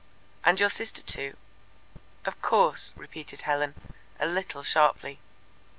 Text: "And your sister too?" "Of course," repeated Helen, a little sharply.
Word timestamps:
"And 0.43 0.59
your 0.59 0.71
sister 0.71 1.03
too?" 1.03 1.37
"Of 2.25 2.41
course," 2.41 2.91
repeated 2.95 3.43
Helen, 3.43 3.75
a 4.19 4.25
little 4.25 4.63
sharply. 4.63 5.19